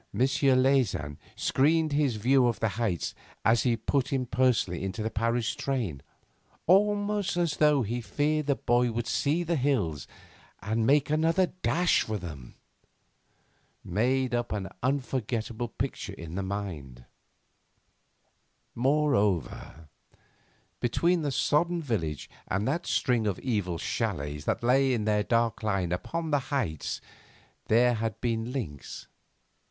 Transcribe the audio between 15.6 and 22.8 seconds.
picture in the mind. Moreover, between the sodden village and